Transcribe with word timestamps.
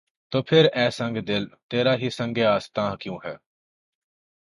تو 0.31 0.37
پھر‘ 0.41 0.63
اے 0.77 0.85
سنگ 0.91 1.17
دل! 1.27 1.43
تیرا 1.69 1.93
ہی 1.95 2.09
سنگِ 2.09 2.43
آستاں 2.55 2.95
کیوں 2.95 3.17
ہو؟ 3.23 3.33